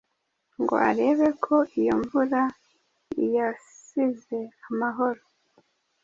[0.61, 2.41] ngo arebe ko iyo mvura
[3.23, 4.39] iyasize
[4.69, 5.21] amahoro